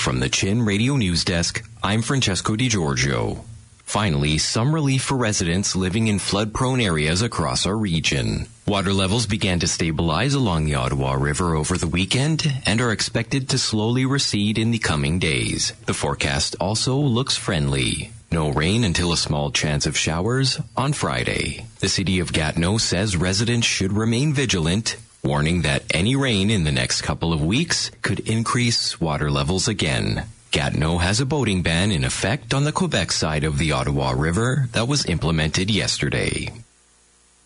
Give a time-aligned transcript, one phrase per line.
[0.00, 3.44] From the Chin Radio News Desk, I'm Francesco Di Giorgio.
[3.84, 8.46] Finally, some relief for residents living in flood prone areas across our region.
[8.66, 13.50] Water levels began to stabilize along the Ottawa River over the weekend and are expected
[13.50, 15.74] to slowly recede in the coming days.
[15.84, 18.10] The forecast also looks friendly.
[18.32, 21.66] No rain until a small chance of showers on Friday.
[21.80, 26.72] The city of Gatineau says residents should remain vigilant, warning that any rain in the
[26.72, 30.24] next couple of weeks could increase water levels again.
[30.50, 34.68] Gatineau has a boating ban in effect on the Quebec side of the Ottawa River
[34.72, 36.52] that was implemented yesterday.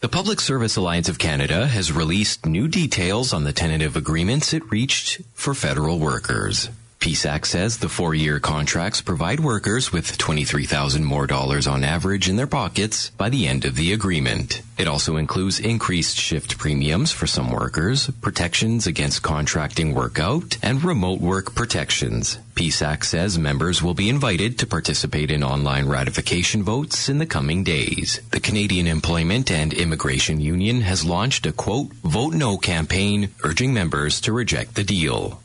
[0.00, 4.70] The Public Service Alliance of Canada has released new details on the tentative agreements it
[4.70, 6.68] reached for federal workers.
[7.04, 12.46] PSAC says the four-year contracts provide workers with 23,000 more dollars on average in their
[12.46, 14.62] pockets by the end of the agreement.
[14.78, 20.82] It also includes increased shift premiums for some workers, protections against contracting work out, and
[20.82, 22.38] remote work protections.
[22.54, 27.64] PSAC says members will be invited to participate in online ratification votes in the coming
[27.64, 28.18] days.
[28.30, 34.22] The Canadian Employment and Immigration Union has launched a quote, vote no campaign urging members
[34.22, 35.43] to reject the deal.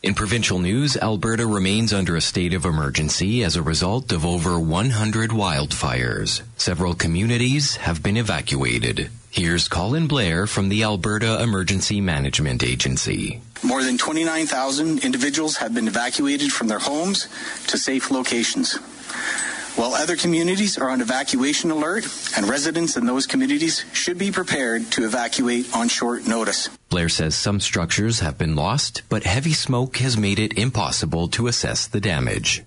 [0.00, 4.56] In provincial news, Alberta remains under a state of emergency as a result of over
[4.60, 6.42] 100 wildfires.
[6.56, 9.10] Several communities have been evacuated.
[9.28, 13.40] Here's Colin Blair from the Alberta Emergency Management Agency.
[13.64, 17.26] More than 29,000 individuals have been evacuated from their homes
[17.66, 18.78] to safe locations.
[19.78, 22.04] While other communities are on evacuation alert,
[22.36, 26.68] and residents in those communities should be prepared to evacuate on short notice.
[26.88, 31.46] Blair says some structures have been lost, but heavy smoke has made it impossible to
[31.46, 32.64] assess the damage.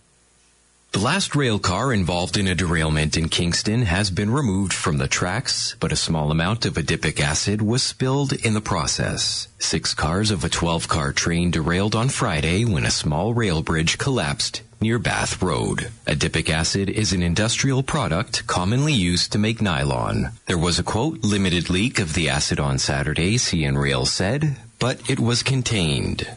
[0.92, 5.08] The last rail car involved in a derailment in Kingston has been removed from the
[5.08, 9.48] tracks, but a small amount of adipic acid was spilled in the process.
[9.58, 13.98] Six cars of a 12 car train derailed on Friday when a small rail bridge
[13.98, 15.92] collapsed near Bath Road.
[16.06, 20.32] Adipic acid is an industrial product commonly used to make nylon.
[20.48, 25.10] There was a quote, limited leak of the acid on Saturday, CN Rail said, but
[25.10, 26.28] it was contained.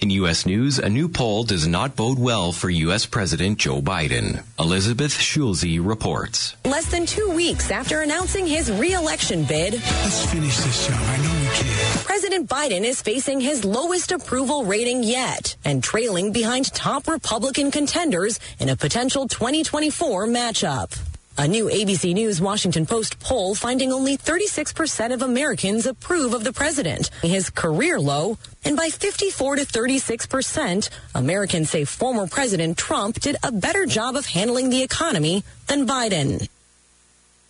[0.00, 0.46] In U.S.
[0.46, 3.04] news, a new poll does not bode well for U.S.
[3.04, 4.44] President Joe Biden.
[4.56, 6.54] Elizabeth Schulze reports.
[6.64, 11.00] Less than two weeks after announcing his re-election bid, let's finish this job.
[11.00, 12.04] I know we can.
[12.04, 18.38] President Biden is facing his lowest approval rating yet and trailing behind top Republican contenders
[18.60, 20.96] in a potential 2024 matchup.
[21.40, 26.52] A new ABC News Washington Post poll finding only 36% of Americans approve of the
[26.52, 33.36] president, his career low, and by 54 to 36%, Americans say former President Trump did
[33.44, 36.48] a better job of handling the economy than Biden.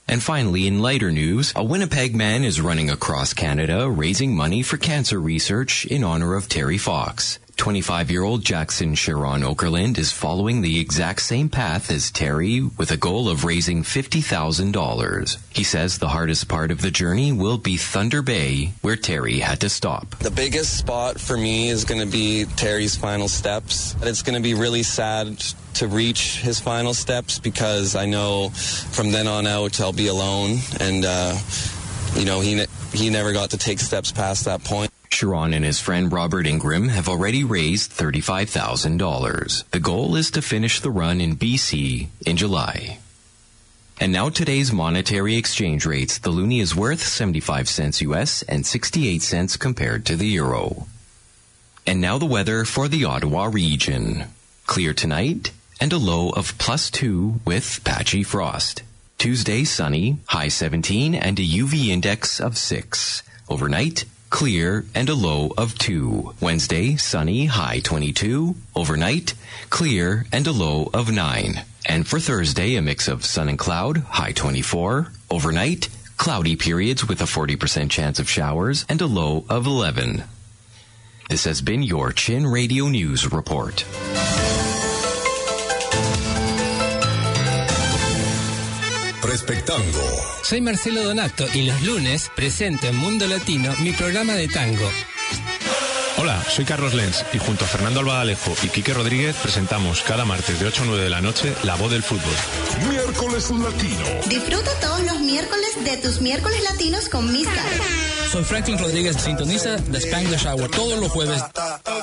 [0.07, 4.77] And finally, in lighter news, a Winnipeg man is running across Canada raising money for
[4.77, 7.39] cancer research in honor of Terry Fox.
[7.59, 12.93] 25 year old Jackson Sharon Okerlund is following the exact same path as Terry with
[12.93, 15.37] a goal of raising $50,000.
[15.51, 19.61] He says the hardest part of the journey will be Thunder Bay, where Terry had
[19.61, 20.17] to stop.
[20.21, 23.97] The biggest spot for me is going to be Terry's final steps.
[24.03, 25.39] It's going to be really sad
[25.75, 30.59] to reach his final steps because I know from then on out I'll be alone
[30.79, 31.37] and, uh,
[32.15, 34.93] you know, he, he never got to take steps past that point.
[35.11, 39.65] Sharon and his friend Robert Ingram have already raised $35,000.
[39.71, 42.99] The goal is to finish the run in BC in July.
[44.01, 46.19] And now today's monetary exchange rates.
[46.19, 50.87] The loonie is worth 75 cents US and 68 cents compared to the euro.
[51.85, 54.27] And now the weather for the Ottawa region.
[54.67, 58.83] Clear tonight and a low of plus 2 with patchy frost.
[59.17, 63.23] Tuesday sunny, high 17 and a UV index of 6.
[63.49, 66.35] Overnight clear and a low of 2.
[66.41, 68.55] Wednesday, sunny, high 22.
[68.75, 69.35] Overnight,
[69.71, 71.65] clear and a low of 9.
[71.87, 75.09] And for Thursday, a mix of sun and cloud, high 24.
[75.31, 80.25] Overnight, cloudy periods with a 40% chance of showers and a low of 11.
[81.29, 83.85] This has been your Chin Radio News Report.
[90.43, 94.87] Soy Marcelo Donato y los lunes presento en Mundo Latino mi programa de tango.
[96.19, 100.61] Hola, soy Carlos Lenz y junto a Fernando Albadalejo y Quique Rodríguez presentamos cada martes
[100.61, 102.35] de 8 a 9 de la noche La Voz del Fútbol.
[102.91, 104.05] Miércoles Latino.
[104.29, 107.63] Disfruta todos los miércoles de tus miércoles latinos con Misca.
[108.31, 111.43] Soy Franklin Rodríguez, sintoniza The Spanglish Hour todos los jueves.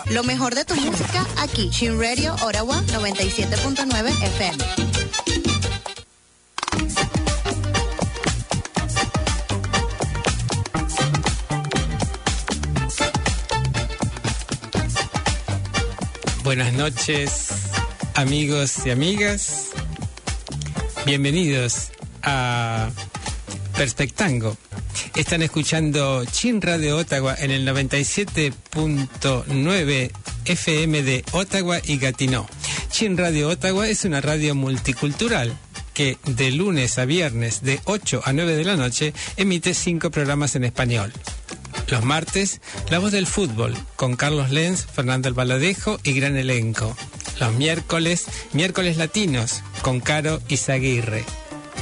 [0.10, 5.05] Lo mejor de tu música aquí, Chin Radio Ottawa 97.9 FM.
[16.46, 17.48] Buenas noches,
[18.14, 19.72] amigos y amigas.
[21.04, 21.90] Bienvenidos
[22.22, 22.92] a
[23.76, 24.56] Perspectango.
[25.16, 30.12] Están escuchando Chin Radio Ottawa en el 97.9
[30.46, 32.46] FM de Ottawa y Gatineau.
[32.92, 35.58] Chin Radio Ottawa es una radio multicultural
[35.96, 40.56] que de lunes a viernes de 8 a 9 de la noche emite cinco programas
[40.56, 41.12] en español.
[41.88, 46.96] Los martes, La Voz del Fútbol, con Carlos Lenz, Fernando Albaladejo y gran elenco.
[47.40, 51.26] Los miércoles, Miércoles Latinos, con Caro Izaguirre.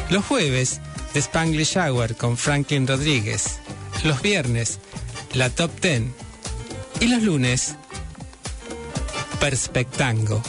[0.09, 0.81] Los jueves,
[1.13, 3.59] The Spanglish Hour, con Franklin Rodríguez.
[4.03, 4.79] Los viernes,
[5.33, 6.13] La Top Ten.
[6.99, 7.75] Y los lunes,
[9.39, 10.41] Perspectango,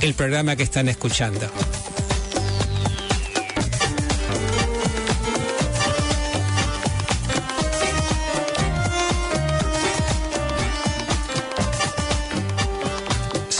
[0.00, 1.50] el programa que están escuchando.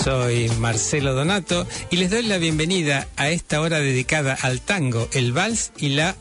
[0.08, 5.34] Soy Marcelo Donato y les doy la bienvenida a esta hora dedicada al tango, el
[5.34, 6.16] vals y la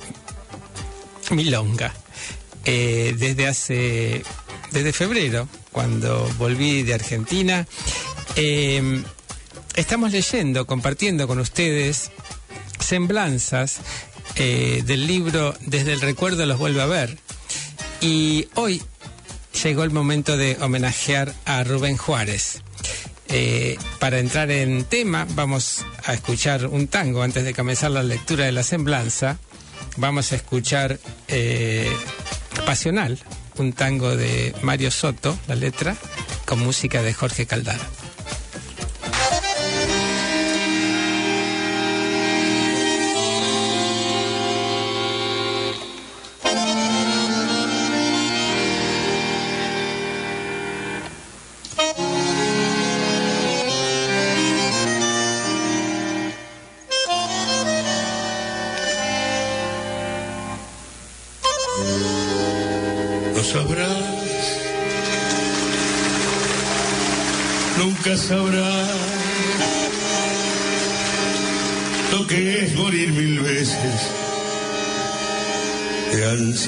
[1.32, 1.94] milonga.
[2.66, 4.24] Eh, desde hace,
[4.74, 7.66] desde febrero, cuando volví de Argentina,
[8.36, 9.04] eh,
[9.76, 12.12] estamos leyendo, compartiendo con ustedes
[12.80, 13.78] semblanzas
[14.36, 17.18] eh, del libro Desde el recuerdo los vuelve a ver.
[18.02, 18.84] Y hoy
[19.64, 22.64] llegó el momento de homenajear a Rubén Juárez.
[23.30, 28.46] Eh, para entrar en tema, vamos a escuchar un tango antes de comenzar la lectura
[28.46, 29.38] de la semblanza.
[29.98, 31.92] Vamos a escuchar eh,
[32.66, 33.20] Pasional,
[33.58, 35.96] un tango de Mario Soto, la letra,
[36.46, 37.86] con música de Jorge Caldara.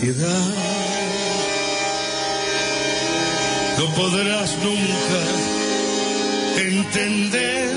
[0.02, 0.16] No
[3.96, 5.22] podrás nunca
[6.58, 7.74] entender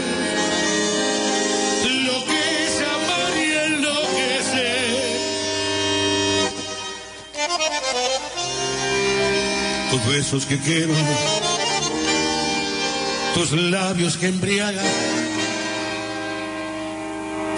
[2.07, 4.93] lo que es amar y enloquecer.
[9.91, 11.05] tus besos que queman,
[13.35, 14.87] tus labios que embriagan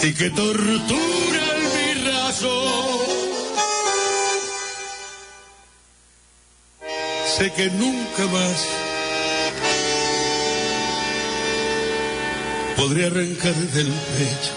[0.03, 1.14] y que torturan
[7.37, 8.65] Sé que nunca más
[12.77, 14.55] podré arrancar del pecho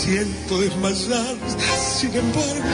[0.00, 1.36] siento desmayar,
[1.98, 2.70] sin embargo,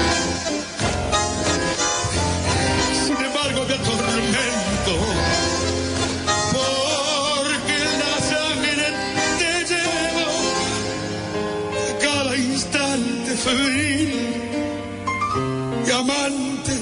[3.04, 4.94] sin embargo me atormento,
[6.52, 8.86] porque la sangre
[9.40, 10.28] te llevo
[12.00, 14.10] cada instante febril
[15.84, 16.74] y amante,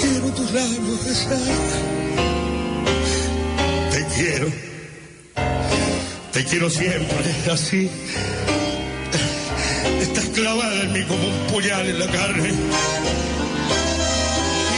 [0.00, 1.40] quiero tus labios besar.
[3.90, 4.48] Te quiero,
[6.32, 7.90] te quiero siempre así.
[11.88, 12.50] En la carne.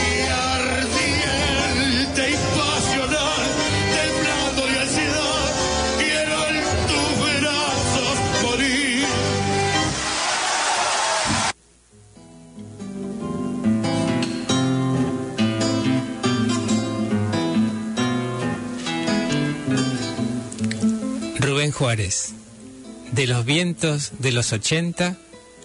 [0.01, 0.21] Y
[0.55, 3.43] ardiente y pasional,
[3.95, 5.45] temblando de ansiedad,
[5.99, 9.05] quiero en tus brazos morir.
[21.39, 22.33] Rubén Juárez,
[23.11, 25.17] de los vientos de los 80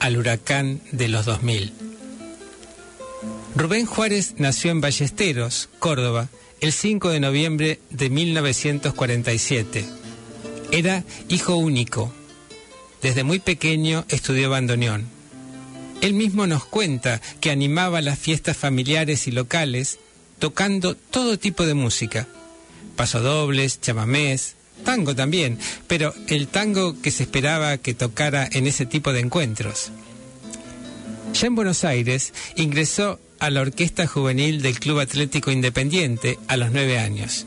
[0.09, 1.71] al huracán de los 2000.
[3.55, 6.31] Rubén Juárez nació en Ballesteros, Córdoba,
[6.63, 9.85] el 5 de noviembre de 1947.
[10.73, 12.11] Era hijo único.
[13.03, 15.07] Desde muy pequeño estudió bandoneón.
[16.01, 19.99] Él mismo nos cuenta que animaba las fiestas familiares y locales
[20.39, 22.27] tocando todo tipo de música.
[22.97, 29.13] Pasodobles, chamamés, tango también, pero el tango que se esperaba que tocara en ese tipo
[29.13, 29.91] de encuentros.
[31.35, 36.73] Ya en Buenos Aires ingresó a la Orquesta Juvenil del Club Atlético Independiente a los
[36.73, 37.47] nueve años.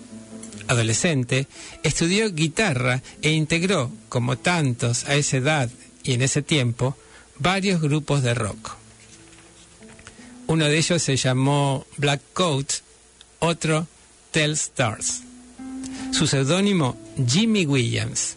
[0.68, 1.48] Adolescente,
[1.84, 5.70] estudió guitarra e integró, como tantos a esa edad
[6.04, 6.96] y en ese tiempo,
[7.40, 8.78] varios grupos de rock.
[10.48, 12.72] Uno de ellos se llamó Black Coat,
[13.40, 13.88] otro
[14.32, 15.24] Tell Stars.
[16.12, 16.98] Su seudónimo
[17.28, 18.36] Jimmy Williams.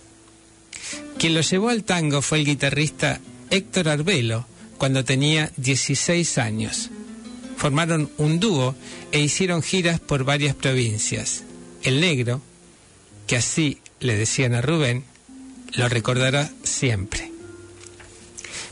[1.18, 4.46] Quien lo llevó al tango fue el guitarrista Héctor Arbelo
[4.78, 6.90] cuando tenía 16 años.
[7.56, 8.74] Formaron un dúo
[9.12, 11.44] e hicieron giras por varias provincias.
[11.82, 12.42] El negro,
[13.26, 15.04] que así le decían a Rubén,
[15.72, 17.30] lo recordará siempre.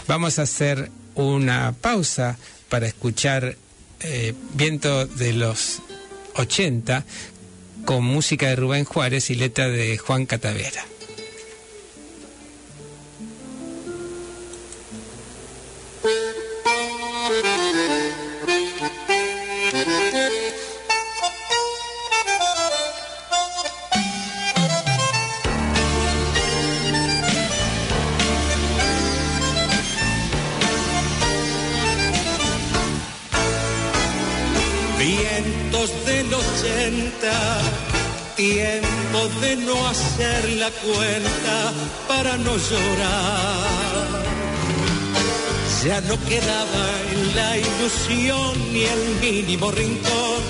[0.09, 2.39] Vamos a hacer una pausa
[2.69, 3.57] para escuchar
[4.01, 5.81] eh, Viento de los
[6.35, 7.05] 80
[7.85, 10.85] con música de Rubén Juárez y letra de Juan Catavera.
[34.99, 37.72] Vientos del 80,
[38.43, 41.57] tiempo de no hacer la cuenta
[42.09, 44.07] para no llorar.
[45.85, 50.41] Ya no quedaba en la ilusión ni el mínimo rincón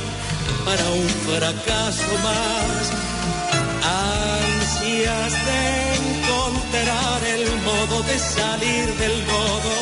[0.66, 2.82] para un fracaso más.
[4.08, 5.62] Ansias de
[6.02, 9.74] encontrar el modo de salir del modo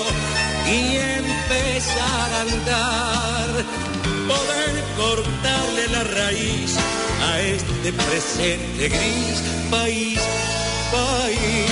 [0.77, 0.81] y
[1.21, 3.90] empezar a andar
[4.31, 6.77] poder cortarle la raíz
[7.31, 9.39] a este presente gris
[9.71, 10.21] país,
[10.93, 11.71] país.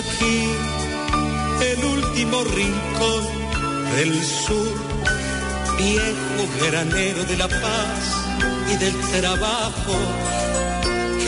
[0.00, 0.40] Aquí,
[1.70, 3.22] el último rincón
[3.96, 4.74] del sur,
[5.78, 8.02] viejo granero de la paz
[8.72, 10.37] y del trabajo.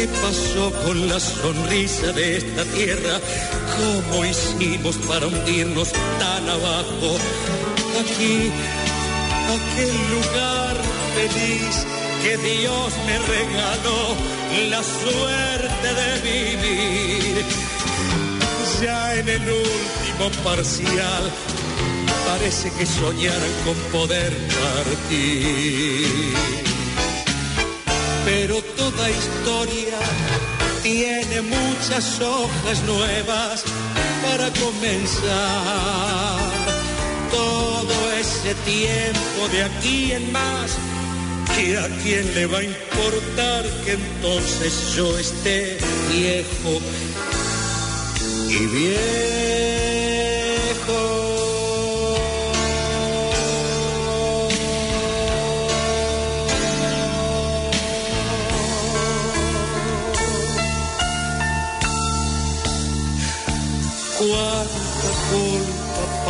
[0.00, 3.20] ¿Qué pasó con la sonrisa de esta tierra?
[3.76, 7.18] ¿Cómo hicimos para hundirnos tan abajo?
[8.00, 8.50] Aquí,
[9.56, 10.76] aquel lugar
[11.14, 11.84] feliz
[12.22, 14.16] que Dios me regaló,
[14.70, 17.44] la suerte de vivir.
[18.80, 21.30] Ya en el último parcial,
[22.26, 25.90] parece que soñaran con poder partir
[28.30, 29.98] pero toda historia
[30.84, 33.64] tiene muchas hojas nuevas
[34.24, 36.38] para comenzar.
[37.32, 40.76] Todo ese tiempo de aquí en más,
[41.56, 45.76] que a quién le va a importar que entonces yo esté
[46.12, 46.80] viejo
[48.48, 49.79] y cuánta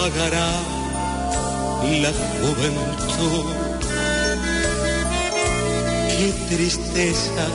[0.00, 0.50] culpa pagará
[2.02, 3.46] la juventud
[6.08, 7.46] qué tristeza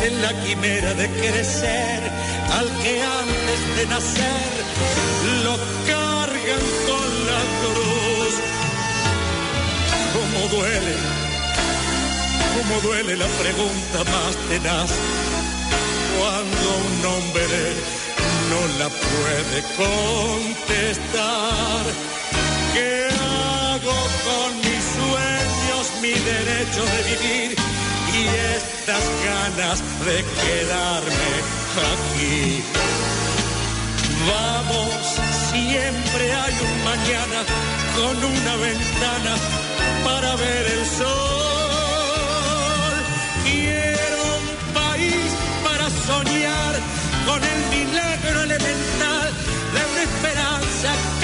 [0.05, 1.99] en la quimera de crecer
[2.57, 4.51] al que antes de nacer
[5.43, 5.55] lo
[5.87, 8.33] cargan con la cruz.
[10.13, 10.95] Cómo duele,
[12.57, 14.89] cómo duele la pregunta más tenaz
[16.17, 17.59] cuando un hombre
[18.49, 21.03] no la puede contestar.
[22.73, 27.49] ¿Qué hago con mis sueños, mi derecho de vivir
[28.15, 28.21] y
[28.57, 31.33] estas ganas de quedarme
[31.91, 32.63] aquí?
[34.29, 35.01] Vamos,
[35.51, 37.39] siempre hay un mañana
[37.95, 39.33] con una ventana
[40.03, 41.46] para ver el sol.
[47.27, 49.29] Con el milagro elemental
[49.73, 51.16] de una esperanza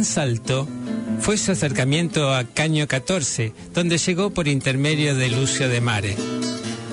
[0.00, 0.66] gran salto
[1.20, 6.16] fue su acercamiento a Caño 14, donde llegó por intermedio de Lucio de Mare.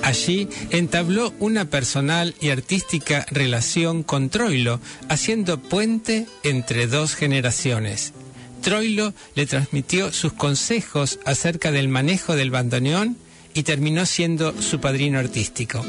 [0.02, 8.12] Allí entabló una personal y artística relación con Troilo, haciendo puente entre dos generaciones.
[8.60, 13.16] Troilo le transmitió sus consejos acerca del manejo del bandoneón
[13.54, 15.82] y terminó siendo su padrino artístico.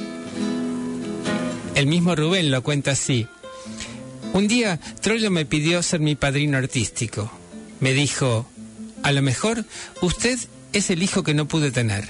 [1.75, 3.27] El mismo Rubén lo cuenta así.
[4.33, 7.31] Un día Troilo me pidió ser mi padrino artístico.
[7.79, 8.47] Me dijo,
[9.03, 9.65] a lo mejor
[10.01, 10.37] usted
[10.73, 12.07] es el hijo que no pude tener.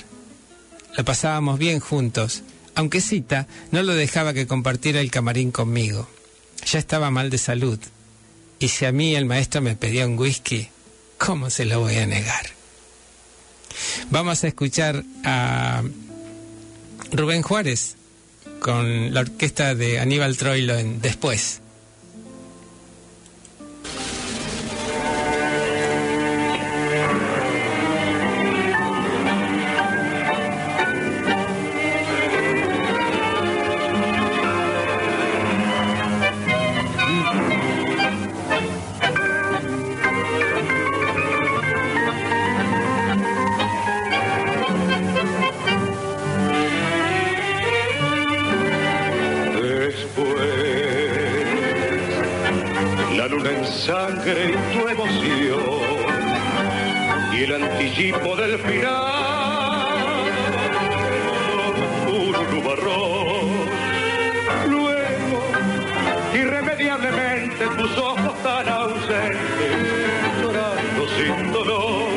[0.98, 2.44] Lo pasábamos bien juntos,
[2.76, 6.10] aunque Cita no lo dejaba que compartiera el camarín conmigo.
[6.66, 7.80] Ya estaba mal de salud.
[8.60, 10.68] Y si a mí el maestro me pedía un whisky,
[11.18, 12.48] ¿cómo se lo voy a negar?
[14.10, 15.84] Vamos a escuchar a
[17.12, 17.96] Rubén Juárez
[18.60, 21.62] con la orquesta de Aníbal Troilo en Después.
[54.20, 55.60] Sangre y tu emoción,
[57.34, 60.32] y el anticipo del final,
[62.08, 63.50] un nubarrón.
[64.68, 65.40] Luego,
[66.34, 69.38] irremediablemente, tus ojos tan ausentes,
[70.42, 72.10] llorando sin dolor.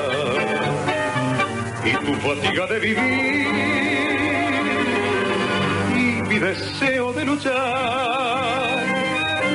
[1.86, 3.77] y tu fatiga de vivir
[6.40, 8.84] deseo de luchar.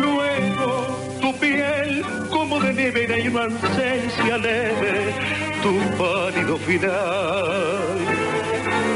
[0.00, 0.86] Luego
[1.20, 5.14] tu piel como de nieve y una ausencia leve,
[5.62, 7.98] tu pálido final.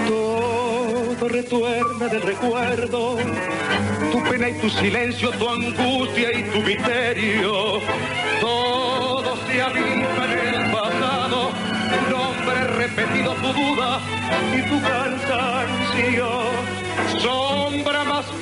[0.09, 3.17] Todo retuerna del recuerdo,
[4.13, 7.81] tu pena y tu silencio, tu angustia y tu misterio.
[8.41, 11.51] Todo se aviva en el pasado,
[12.11, 14.01] nombre repetido, tu duda
[14.57, 16.76] y tu cansancio.
[17.27, 18.36] Sombra más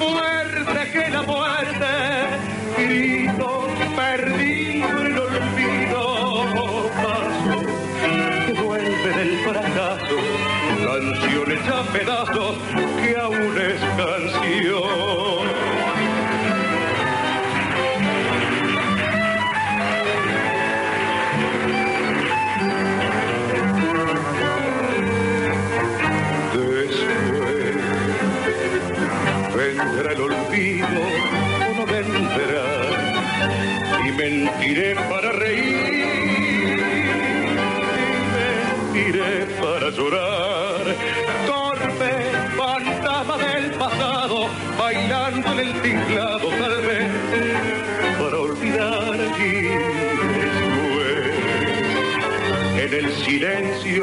[53.44, 54.02] silencio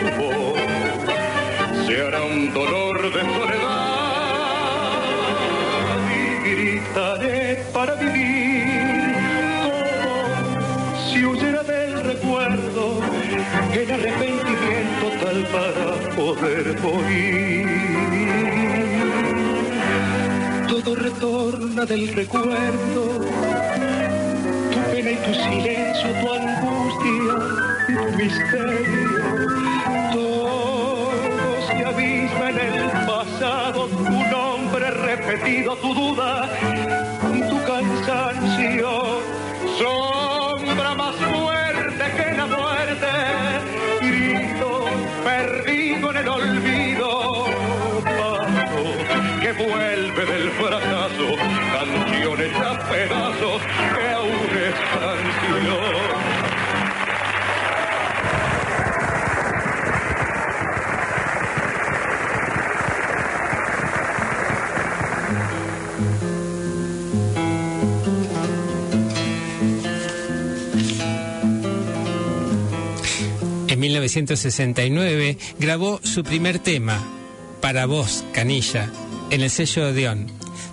[0.00, 0.58] tu voz
[1.86, 3.60] se hará un dolor de soledad
[6.08, 9.14] y gritaré para vivir
[9.62, 10.12] como
[11.06, 13.02] si huyera del recuerdo
[13.74, 17.68] el arrepentimiento tal para poder morir
[20.66, 23.02] todo retorna del recuerdo
[24.72, 29.20] tu pena y tu silencio, tu angustia misterio.
[30.12, 36.48] Todo se abisma en el pasado, tu nombre repetido, tu duda,
[74.10, 76.98] 1969 grabó su primer tema,
[77.60, 78.90] Para vos, Canilla,
[79.30, 80.26] en el sello Odeón.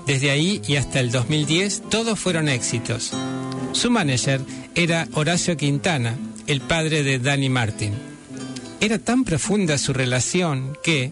[0.07, 3.11] Desde ahí y hasta el 2010 todos fueron éxitos.
[3.73, 4.41] Su manager
[4.73, 7.93] era Horacio Quintana, el padre de Danny Martin.
[8.79, 11.11] Era tan profunda su relación que,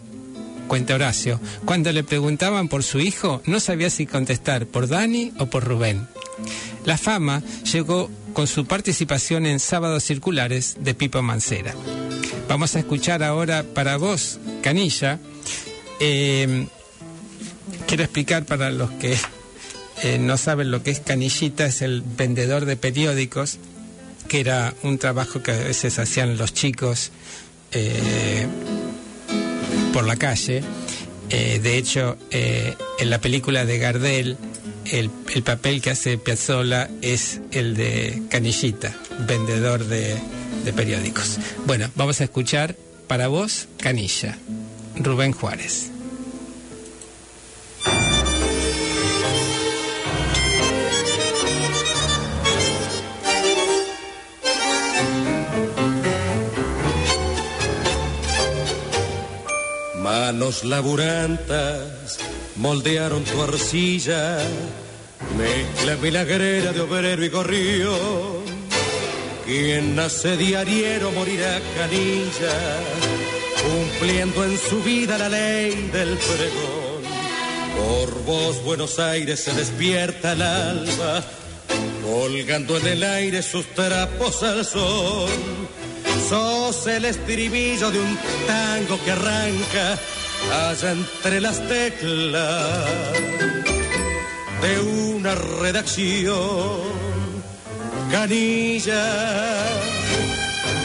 [0.68, 5.46] cuenta Horacio, cuando le preguntaban por su hijo no sabía si contestar por Dani o
[5.46, 6.08] por Rubén.
[6.86, 11.76] La fama llegó con su participación en Sábados Circulares de Pipo Mancera.
[12.48, 15.20] Vamos a escuchar ahora para vos, Canilla.
[16.00, 16.68] Eh,
[17.88, 19.18] quiero explicar para los que
[20.04, 23.58] eh, no saben lo que es Canillita, es el vendedor de periódicos,
[24.28, 27.12] que era un trabajo que a veces hacían los chicos
[27.72, 28.46] eh,
[29.92, 30.64] por la calle.
[31.28, 34.38] De hecho, en la película de Gardel,
[34.86, 38.96] el, el papel que hace Piazzolla es el de Canillita,
[39.28, 40.16] vendedor de,
[40.74, 41.38] periódicos.
[41.66, 42.76] Bueno, vamos a escuchar
[43.08, 44.38] para vos, Canilla,
[44.96, 45.92] Rubén Juárez.
[60.02, 62.20] Manos laburantas
[62.56, 64.38] moldearon tu arcilla,
[65.38, 68.45] mezcla milagrera de obrero y gorrión.
[69.46, 72.80] Quien nace diariero morirá canilla,
[73.64, 77.04] cumpliendo en su vida la ley del pregón.
[77.78, 81.24] Por vos Buenos Aires se despierta el alba,
[82.04, 85.30] colgando en el aire sus trapos al sol.
[86.28, 90.00] Sos el estribillo de un tango que arranca
[90.70, 92.90] allá entre las teclas
[94.64, 97.15] de una redacción.
[98.16, 99.06] Canilla,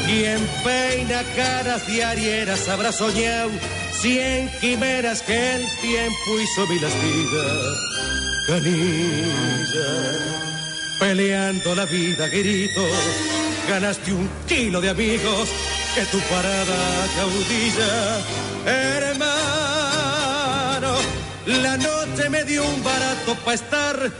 [0.04, 3.52] quien peina caras diarieras habrá soñado
[3.92, 7.78] cien quimeras que el tiempo hizo mil vidas.
[8.48, 9.90] Canilla,
[10.98, 12.90] peleando la vida gritos
[13.68, 15.48] ganaste un kilo de amigos
[15.94, 18.18] que tu parada caudilla.
[18.66, 19.70] Hermano,
[21.46, 24.10] la noche me dio un barato para estar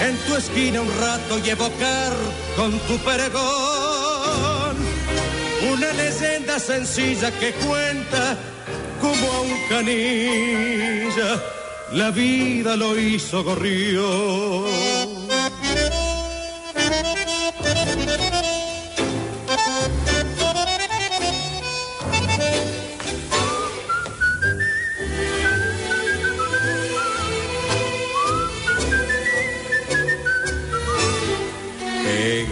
[0.00, 2.12] en tu esquina un rato y evocar
[2.56, 4.76] con tu pregón
[5.72, 8.36] una leyenda sencilla que cuenta
[9.00, 11.40] como a un canilla
[11.92, 14.64] la vida lo hizo gorrión.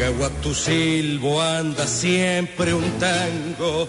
[0.04, 3.88] Pegado a tu silbo anda siempre un tango,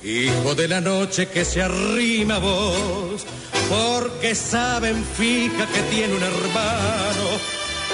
[0.00, 3.26] hijo de la noche que se arrima a vos,
[3.68, 7.40] porque saben fija que tiene un hermano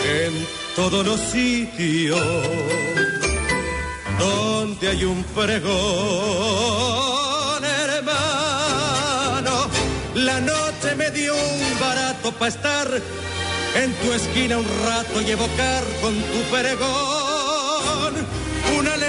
[0.05, 2.21] en todos los sitios
[4.19, 5.73] donde hay un pregón,
[7.65, 9.71] hermano.
[10.17, 12.89] La noche me dio un barato para estar
[13.75, 17.22] en tu esquina un rato y evocar con tu pregón una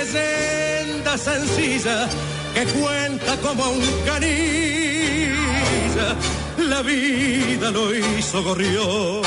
[0.04, 2.08] leyenda sencilla
[2.54, 5.28] que cuenta como un canilla.
[6.58, 9.22] La vida lo hizo Gorrión.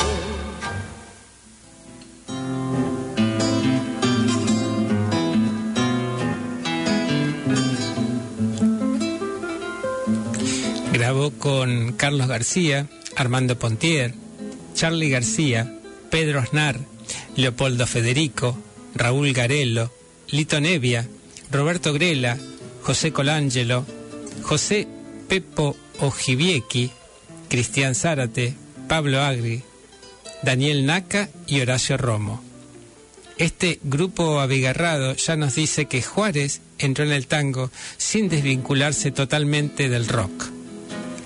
[10.93, 12.87] Grabó con Carlos García,
[13.17, 14.15] Armando Pontier,
[14.75, 15.79] Charlie García,
[16.11, 16.79] Pedro Aznar,
[17.37, 18.57] Leopoldo Federico,
[18.95, 19.91] Raúl Garelo,
[20.29, 21.07] Lito Nevia,
[21.51, 22.37] Roberto Grela,
[22.83, 23.87] José Colangelo,
[24.43, 24.89] José
[25.29, 26.91] Pepo Ojibiequi,
[27.49, 28.55] Cristian Zárate,
[28.89, 29.63] Pablo Agri,
[30.43, 32.43] Daniel Naca y Horacio Romo.
[33.39, 39.89] Este grupo abigarrado ya nos dice que Juárez entró en el tango sin desvincularse totalmente
[39.89, 40.47] del rock.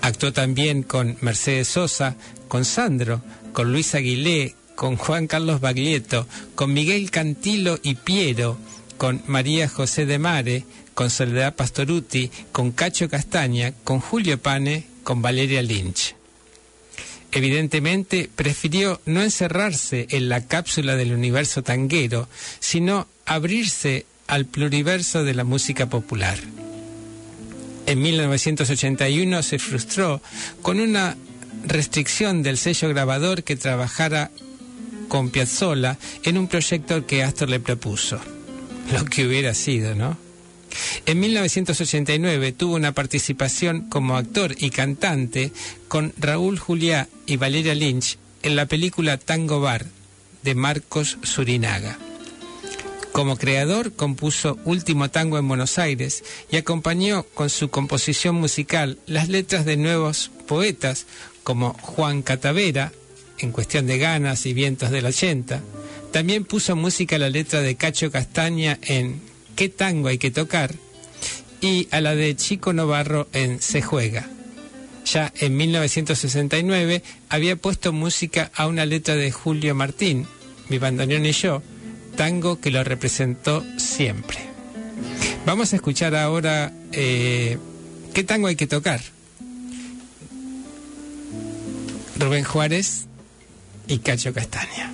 [0.03, 2.17] Actuó también con Mercedes Sosa,
[2.49, 8.59] con Sandro, con Luis Aguilé, con Juan Carlos Baglietto, con Miguel Cantilo y Piero,
[9.01, 15.23] con María José de Mare, con Soledad Pastoruti, con Cacho Castaña, con Julio Pane, con
[15.23, 16.15] Valeria Lynch.
[17.33, 25.33] Evidentemente prefirió no encerrarse en la cápsula del universo tanguero, sino abrirse al pluriverso de
[25.33, 26.39] la música popular.
[27.87, 30.21] En 1981 se frustró
[30.61, 31.17] con una
[31.65, 34.31] restricción del sello grabador que trabajara
[35.09, 38.21] con Piazzolla en un proyecto que Astor le propuso.
[38.93, 40.17] Lo que hubiera sido, ¿no?
[41.07, 45.53] En 1989 tuvo una participación como actor y cantante
[45.89, 49.87] con Raúl Juliá y Valeria Lynch en la película Tango Bar
[50.43, 51.99] de Marcos Surinaga.
[53.13, 59.29] Como creador compuso Último Tango en Buenos Aires y acompañó con su composición musical las
[59.29, 61.07] letras de nuevos poetas
[61.43, 62.93] como Juan Catavera,
[63.39, 65.61] en cuestión de ganas y vientos del 80.
[66.13, 69.21] También puso música a la letra de Cacho Castaña en
[69.57, 70.75] ¿Qué tango hay que tocar?
[71.61, 74.29] y a la de Chico Novarro en Se juega.
[75.07, 80.27] Ya en 1969 había puesto música a una letra de Julio Martín,
[80.69, 81.63] mi bandoneón y yo,
[82.17, 84.39] tango que lo representó siempre.
[85.47, 87.59] Vamos a escuchar ahora eh,
[88.15, 89.01] qué tango hay que tocar.
[92.19, 93.07] Rubén Juárez
[93.89, 94.93] y Cacho Castaña.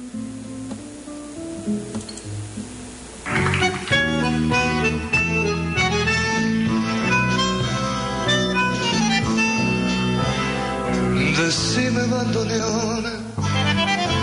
[11.36, 13.04] Decime bandoneón,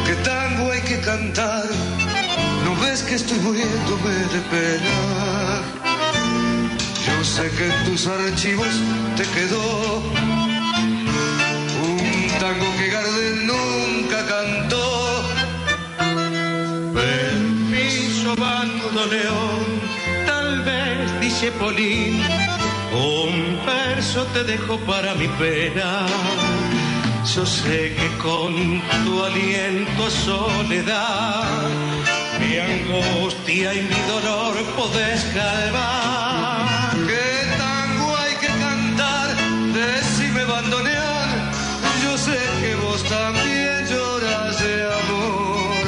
[0.03, 1.63] que tango hay que cantar,
[2.65, 5.61] no ves que estoy muriéndome de pena.
[7.05, 8.67] Yo sé que en tus archivos
[9.15, 9.99] te quedó
[11.83, 15.23] un tango que Gardel nunca cantó.
[16.95, 19.65] Permiso bandoneón,
[20.25, 22.23] tal vez dice Polín,
[22.91, 26.07] un verso te dejo para mi pena.
[27.25, 31.69] Yo sé que con tu aliento soledad,
[32.39, 36.91] mi angustia y mi dolor podés calmar.
[37.07, 39.35] ¿Qué tango hay que cantar?
[39.73, 41.29] Decime bandoneón,
[42.03, 45.85] yo sé que vos también lloras de amor.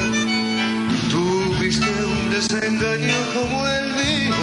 [1.12, 4.41] Tuviste un desengaño como el mío,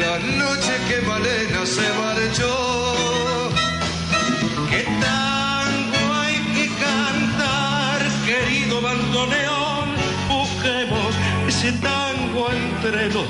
[0.00, 2.59] la noche que Malena se marchó.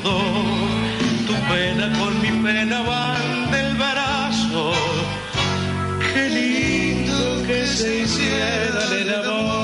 [0.02, 4.72] Tu pena con mi pena van del brazo.
[6.14, 9.60] Qué lindo que se hiciera el amor.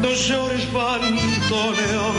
[0.00, 2.16] No llores, bandoneón.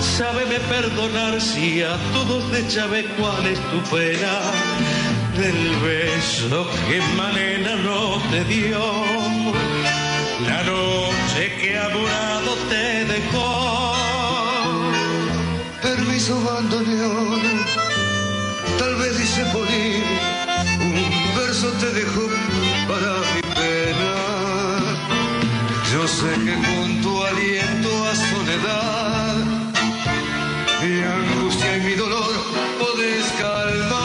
[0.00, 4.34] Sábeme perdonar si a todos de Chávez cuál es tu pena
[5.36, 9.27] del beso que Malena no te dio.
[10.46, 13.94] La noche que amurado te dejó.
[15.82, 17.40] Permiso bandoneón,
[18.78, 20.04] tal vez dice Polín,
[20.80, 22.28] un verso te dejo
[22.86, 24.14] para mi pena.
[25.92, 29.36] Yo sé que con tu aliento a soledad,
[30.82, 32.32] mi angustia y mi dolor
[32.78, 33.97] podés calmar.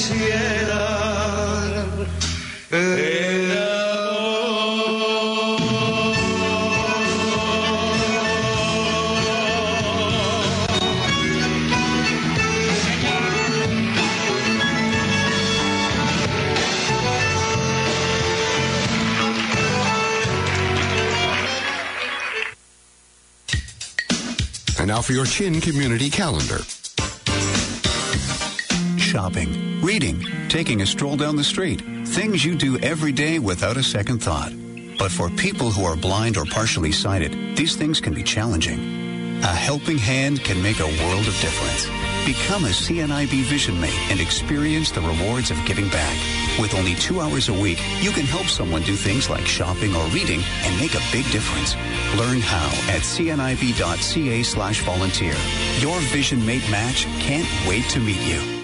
[0.00, 1.90] Qué lindo que se hiciera
[2.70, 3.00] el
[24.78, 26.60] And now for your Chin Community Calendar.
[28.96, 31.82] Shopping, reading, taking a stroll down the street.
[32.06, 34.52] Things you do every day without a second thought.
[34.98, 38.78] But for people who are blind or partially sighted, these things can be challenging.
[39.42, 41.86] A helping hand can make a world of difference.
[42.26, 46.16] Become a CNIB Vision Mate and experience the rewards of giving back.
[46.58, 50.04] With only two hours a week, you can help someone do things like shopping or
[50.08, 51.74] reading and make a big difference.
[52.18, 55.34] Learn how at cnib.ca slash volunteer.
[55.78, 58.59] Your Vision Mate match can't wait to meet you.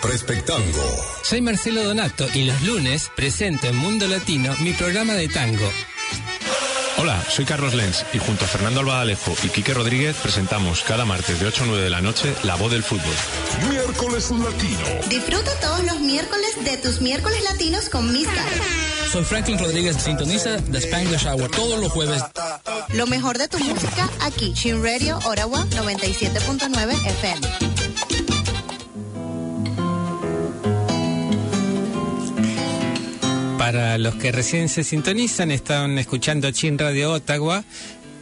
[0.05, 0.87] Respectango.
[1.22, 5.70] Soy Marcelo Donato y los lunes presento en Mundo Latino mi programa de tango.
[7.03, 11.41] Hola, soy Carlos Lenz y junto a Fernando Albadalejo y Quique Rodríguez presentamos cada martes
[11.41, 13.12] de 8 a 9 de la noche La Voz del Fútbol.
[13.69, 15.09] Miércoles Latino.
[15.11, 18.62] Disfruta todos los miércoles de tus miércoles latinos con Carol.
[19.11, 22.23] Soy Franklin Rodríguez, sintoniza The Spanglish Hour todos los jueves.
[22.95, 27.82] Lo mejor de tu música aquí, Chin Radio, Orawa 97.9 FM.
[33.62, 37.62] Para los que recién se sintonizan, están escuchando Chin Radio Ottawa.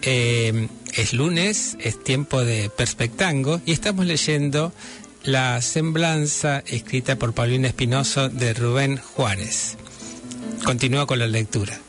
[0.02, 4.70] Eh, es lunes, es tiempo de Perspectango y estamos leyendo
[5.24, 9.78] la semblanza escrita por Paulina Espinoso de Rubén Juárez.
[10.62, 11.80] Continúa con la lectura.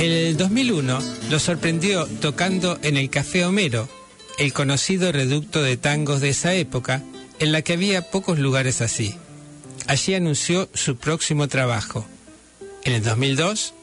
[0.00, 0.98] El 2001
[1.30, 3.88] lo sorprendió tocando en el Café Homero,
[4.40, 7.00] el conocido reducto de tangos de esa época,
[7.38, 9.14] en la que había pocos lugares así.
[9.92, 12.06] Allí anunció su próximo trabajo.
[12.84, 13.74] En el 2002,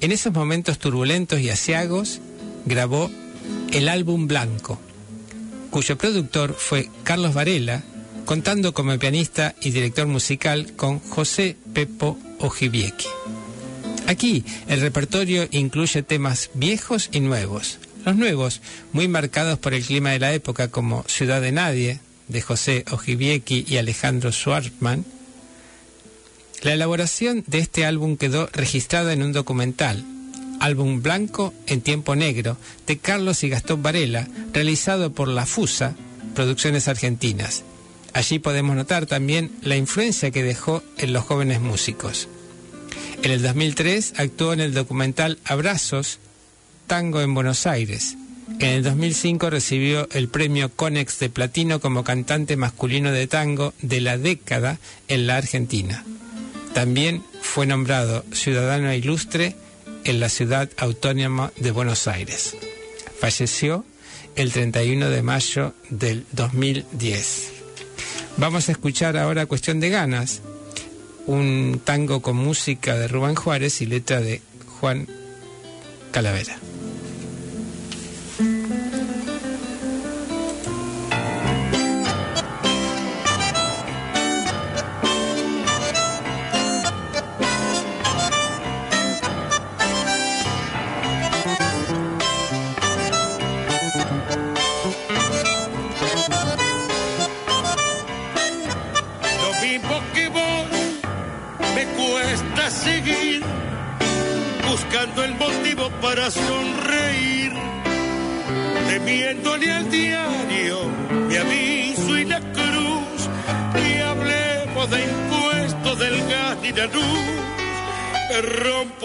[0.00, 2.18] en esos momentos turbulentos y asiagos,
[2.64, 3.12] grabó
[3.72, 4.80] el álbum Blanco,
[5.70, 7.84] cuyo productor fue Carlos Varela,
[8.24, 13.06] contando como pianista y director musical con José Pepo Ojibieki.
[14.08, 17.78] Aquí el repertorio incluye temas viejos y nuevos.
[18.04, 22.42] Los nuevos, muy marcados por el clima de la época, como Ciudad de Nadie, de
[22.42, 25.04] José Ojibieki y Alejandro Schwartzman.
[26.62, 30.04] La elaboración de este álbum quedó registrada en un documental,
[30.60, 35.96] Álbum Blanco en Tiempo Negro, de Carlos y Gastón Varela, realizado por La Fusa,
[36.36, 37.64] Producciones Argentinas.
[38.12, 42.28] Allí podemos notar también la influencia que dejó en los jóvenes músicos.
[43.24, 46.20] En el 2003 actuó en el documental Abrazos,
[46.86, 48.16] Tango en Buenos Aires.
[48.60, 54.00] En el 2005 recibió el premio Conex de Platino como cantante masculino de tango de
[54.00, 56.04] la década en la Argentina.
[56.74, 59.54] También fue nombrado ciudadano ilustre
[60.04, 62.56] en la ciudad autónoma de Buenos Aires.
[63.20, 63.84] Falleció
[64.36, 67.52] el 31 de mayo del 2010.
[68.38, 70.40] Vamos a escuchar ahora Cuestión de Ganas,
[71.26, 74.40] un tango con música de Rubén Juárez y letra de
[74.80, 75.06] Juan
[76.10, 76.56] Calavera.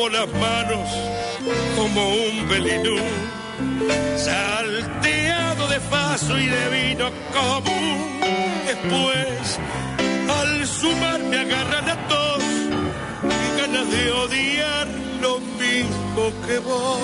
[0.09, 0.89] Las manos
[1.75, 2.97] como un belinú,
[4.15, 8.21] salteado de faso y de vino común.
[8.65, 9.59] Después
[10.39, 12.43] al sumar me agarra la tos
[13.23, 14.87] y ganas de odiar
[15.21, 16.99] lo mismo que vos.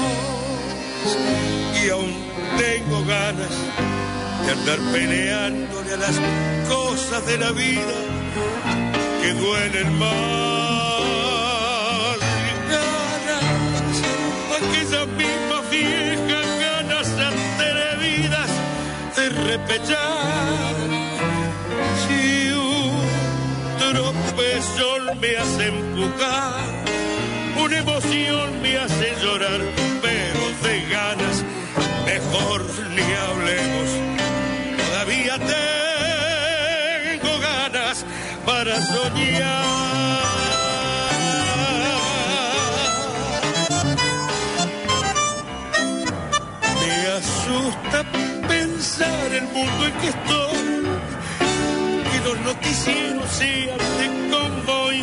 [1.84, 2.14] Y aún
[2.58, 3.54] tengo ganas
[4.46, 6.20] de andar peleándole a las
[6.70, 7.96] cosas de la vida
[9.22, 10.63] que duelen más.
[22.08, 23.06] Si un
[23.78, 26.56] tropezón me hace empujar,
[27.64, 29.62] una emoción me hace llorar,
[30.02, 31.44] pero de ganas
[32.06, 33.90] mejor ni hablemos.
[34.78, 35.38] Todavía
[37.22, 38.06] tengo ganas
[38.46, 39.84] para soñar.
[46.82, 48.33] Me asusta
[48.84, 50.84] el mundo en que estoy,
[52.12, 55.02] que los noticieros sean de convoy,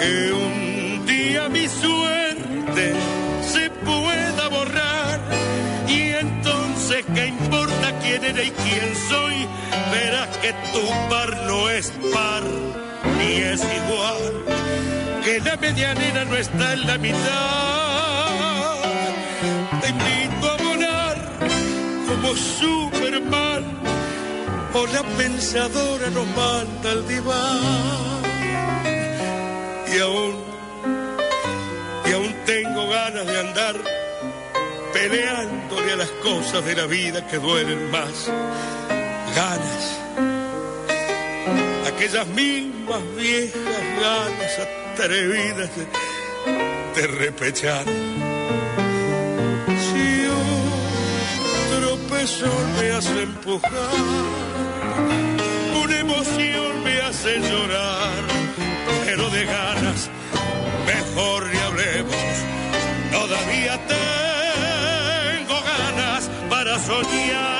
[0.00, 2.94] que un día mi suerte
[3.52, 5.20] se pueda borrar
[5.86, 9.46] y entonces qué importa quién era y quién soy,
[9.92, 12.44] verás que tu par no es par
[13.18, 17.85] ni es igual, que la medianera no está en la mitad.
[22.26, 23.64] Como Superman
[24.74, 28.22] o la pensadora nos manda al diván
[29.94, 30.34] y aún
[32.04, 33.76] y aún tengo ganas de andar
[34.92, 38.30] peleándole a las cosas de la vida que duelen más.
[39.36, 40.00] Ganas.
[41.86, 44.58] Aquellas mismas viejas ganas
[44.94, 47.84] atrevidas de, de repechar
[52.26, 53.72] tropezón me hace empujar.
[55.82, 58.24] Una emoción me hace llorar
[59.04, 60.10] pero de ganas
[60.86, 62.16] mejor ni hablemos.
[63.12, 67.55] Todavía tengo ganas para soñar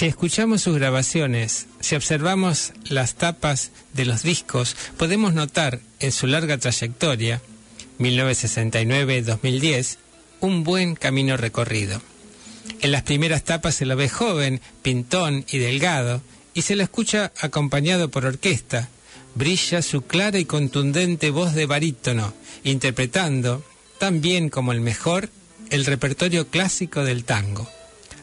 [0.00, 6.26] Si escuchamos sus grabaciones, si observamos las tapas de los discos, podemos notar en su
[6.26, 7.42] larga trayectoria,
[7.98, 9.98] 1969-2010,
[10.40, 12.00] un buen camino recorrido.
[12.80, 16.22] En las primeras tapas se lo ve joven, pintón y delgado,
[16.54, 18.88] y se lo escucha acompañado por orquesta.
[19.34, 22.32] Brilla su clara y contundente voz de barítono,
[22.64, 23.62] interpretando,
[23.98, 25.28] tan bien como el mejor,
[25.68, 27.68] el repertorio clásico del tango.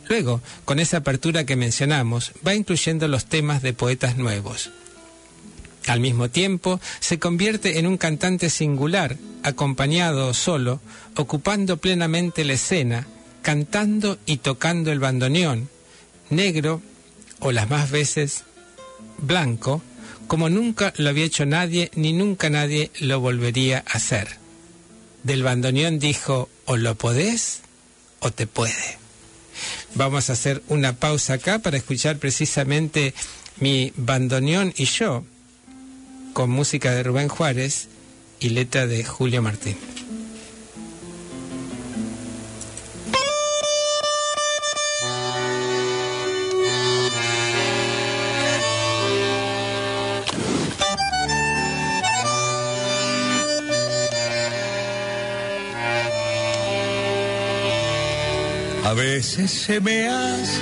[0.10, 4.72] Luego, con esa apertura que mencionamos, va incluyendo los temas de poetas nuevos.
[5.88, 10.82] Al mismo tiempo, se convierte en un cantante singular, acompañado o solo,
[11.16, 13.08] ocupando plenamente la escena,
[13.42, 15.70] cantando y tocando el bandoneón,
[16.30, 16.82] negro
[17.40, 18.44] o las más veces
[19.18, 19.82] blanco,
[20.28, 24.28] como nunca lo había hecho nadie ni nunca nadie lo volvería a hacer.
[25.24, 27.62] Del bandoneón dijo, o lo podés
[28.20, 29.07] o te puede.
[29.98, 33.16] Vamos a hacer una pausa acá para escuchar precisamente
[33.60, 35.26] mi bandoneón y yo,
[36.34, 37.88] con música de Rubén Juárez
[38.40, 39.76] y letra de Julio Martín.
[59.10, 60.62] Veces se me hace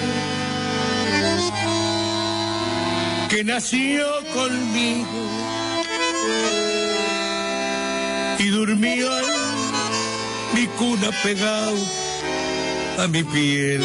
[3.28, 5.22] que nació conmigo
[8.38, 11.76] y durmió en mi cuna pegado
[13.00, 13.84] a mi piel.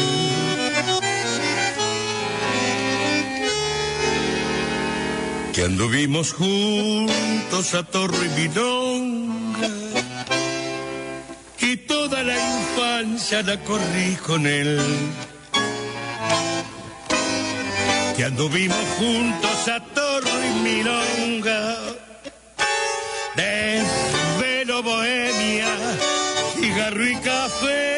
[5.53, 9.20] Que anduvimos juntos a Torre y Milonga y
[12.01, 14.79] toda la infancia la corrí con él.
[18.15, 21.77] Que anduvimos juntos a Torre y Milonga,
[23.35, 25.71] desvelo bohemia,
[26.55, 27.91] cigarro y café.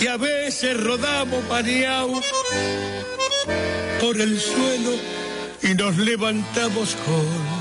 [0.00, 2.24] Y a veces rodamos mareados
[4.00, 4.92] por el suelo
[5.60, 7.57] y nos levantamos con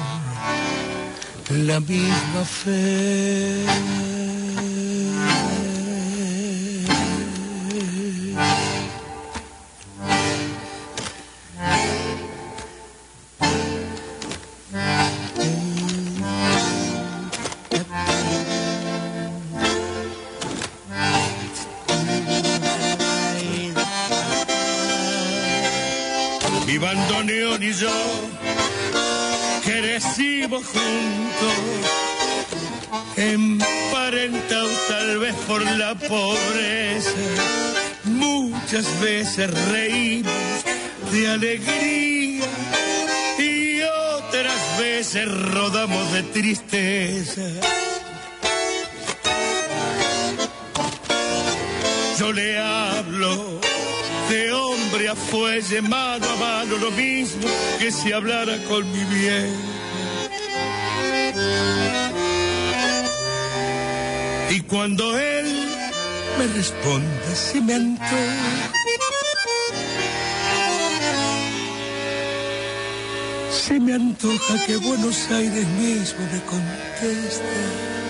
[1.49, 4.16] la misma fe.
[35.87, 37.11] La pobreza.
[38.03, 40.33] Muchas veces reímos
[41.11, 42.45] de alegría
[43.37, 43.81] y
[44.17, 47.47] otras veces rodamos de tristeza.
[52.19, 53.61] Yo le hablo
[54.29, 57.47] de hombre a fuelle, mano a mano, lo mismo
[57.79, 59.55] que si hablara con mi bien.
[64.49, 65.66] Y cuando él
[66.37, 68.71] me responda, si me antoja,
[73.51, 78.06] se me antoja que Buenos Aires mismo me conteste.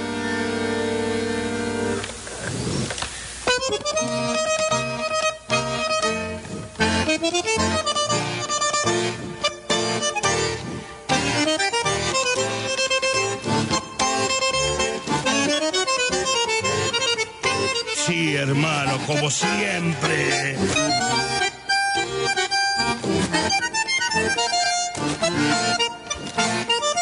[19.08, 20.58] Como siempre.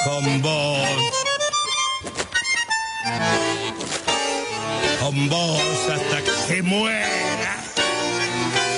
[0.06, 0.90] Con vos.
[5.00, 7.58] Con vos hasta que muera.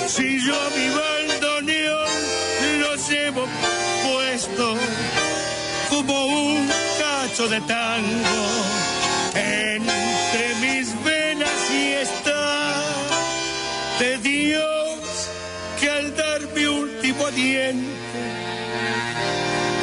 [0.08, 2.08] Si yo mi bandoneón
[2.80, 3.46] lo llevo
[4.04, 4.76] puesto
[5.90, 8.46] como un cacho de tango
[9.34, 11.07] entre mis
[13.98, 15.00] de Dios
[15.80, 17.82] que al dar mi último aliento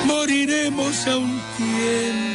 [0.06, 2.26] moriremos a un tiempo.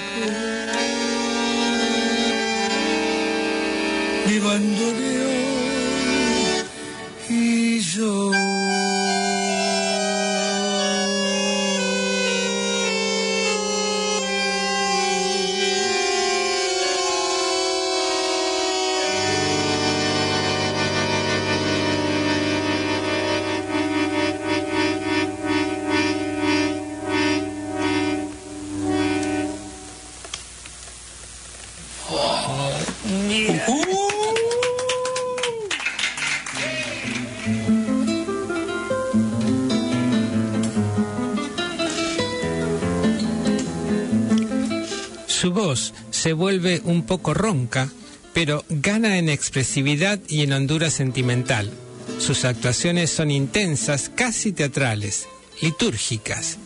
[46.41, 47.91] Vuelve un poco ronca,
[48.33, 51.71] pero gana en expresividad y en hondura sentimental.
[52.19, 55.29] Sus actuaciones son intensas, casi teatrales,
[55.61, 56.57] litúrgicas.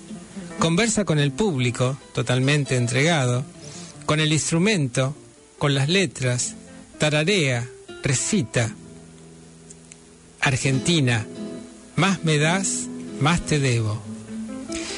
[0.60, 3.44] Conversa con el público, totalmente entregado,
[4.06, 5.16] con el instrumento,
[5.58, 6.54] con las letras,
[6.98, 7.68] tararea,
[8.04, 8.72] recita.
[10.40, 11.26] Argentina,
[11.96, 12.86] más me das,
[13.20, 14.00] más te debo.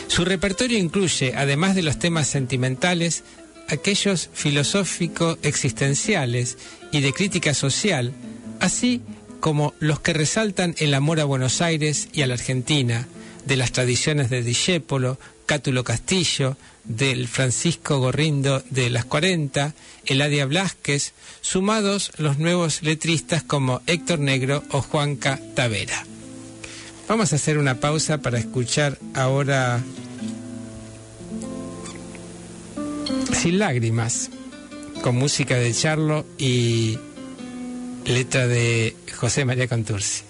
[0.09, 3.23] Su repertorio incluye, además de los temas sentimentales,
[3.69, 6.59] aquellos filosóficos existenciales
[6.93, 8.13] y de crítica social,
[8.61, 9.03] así
[9.41, 13.07] como los que resaltan el amor a Buenos Aires y a la Argentina,
[13.45, 21.13] de las tradiciones de Discépolo, Cátulo Castillo, del Francisco Gorrindo de las 40, Eladia Blasquez,
[21.41, 26.05] sumados los nuevos letristas como Héctor Negro o Juanca Tavera.
[27.09, 29.81] Vamos a hacer una pausa para escuchar ahora
[33.47, 34.29] Sin lágrimas,
[35.05, 36.99] con música de Charlo y
[38.05, 40.26] letra de José María Contursi.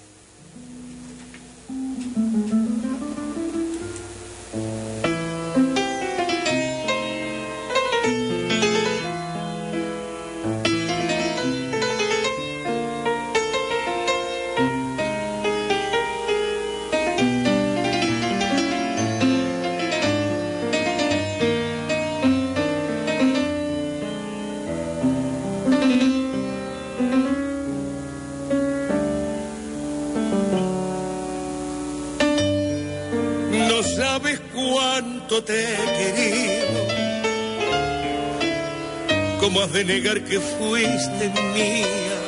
[40.29, 42.21] Que fuiste mía?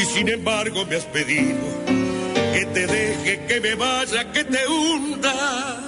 [0.00, 1.66] Y sin embargo me has pedido
[2.52, 5.80] que te deje, que me vaya, que te hunda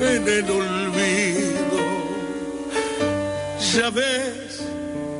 [0.00, 1.78] en el olvido.
[3.58, 4.62] Sabes,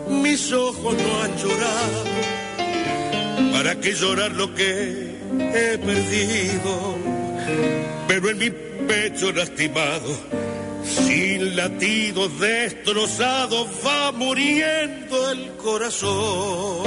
[0.08, 2.04] mis ojos no han llorado.
[3.52, 6.96] ¿Para qué llorar lo que he perdido?
[8.06, 10.16] Pero en mi pecho lastimado,
[10.96, 16.86] sin latidos destrozados, va muriendo el corazón.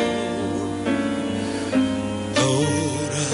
[2.38, 3.26] Ahora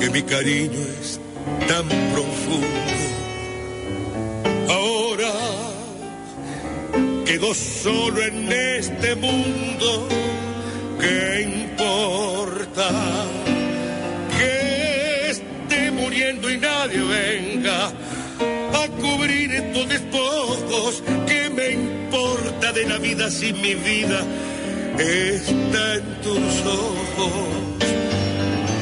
[0.00, 1.20] que mi cariño es
[1.68, 2.66] tan profundo,
[4.68, 5.32] ahora
[7.24, 10.08] quedo solo en este mundo,
[11.00, 12.90] ¿qué importa?
[16.88, 21.02] Venga a cubrir estos despojos.
[21.26, 24.22] ¿Qué me importa de la vida si mi vida
[24.98, 27.32] está en tus ojos?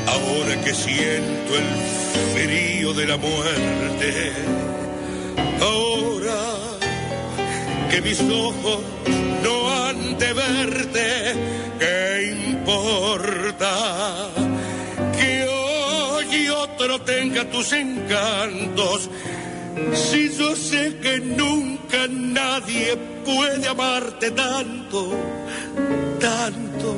[0.06, 1.64] Ahora que siento el
[2.34, 4.32] frío de la muerte,
[5.60, 6.40] ahora
[7.90, 8.80] que mis ojos
[9.42, 11.34] no han de verte,
[11.78, 14.53] ¿qué importa?
[16.84, 19.08] Otro tenga tus encantos,
[19.94, 25.14] si yo sé que nunca nadie puede amarte tanto,
[26.20, 26.96] tanto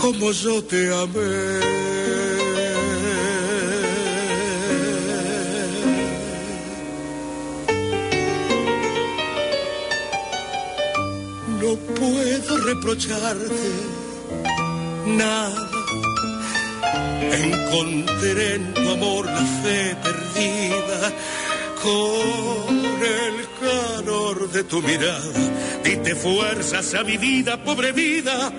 [0.00, 1.60] como yo te amé.
[11.60, 13.70] No puedo reprocharte
[15.08, 15.71] nada.
[17.30, 21.12] Encontré en tu amor la fe perdida
[21.82, 25.40] con el calor de tu mirada.
[25.84, 28.52] Dite fuerzas a mi vida, pobre vida,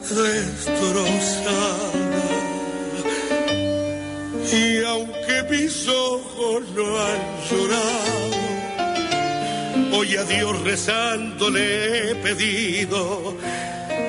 [0.00, 1.60] destrozada.
[4.52, 8.40] Y aunque mis ojos no han llorado,
[9.92, 13.36] Hoy a Dios rezando le he pedido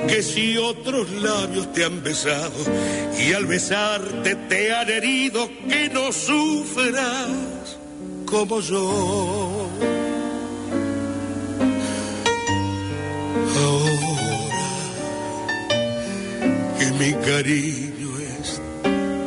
[0.07, 2.51] que si otros labios te han besado
[3.19, 7.77] y al besarte te han herido, que no sufras
[8.25, 9.69] como yo.
[13.63, 14.59] Ahora
[16.79, 18.61] que mi cariño es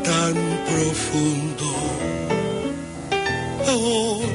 [0.02, 0.34] tan
[0.66, 1.74] profundo,
[3.66, 4.34] ahora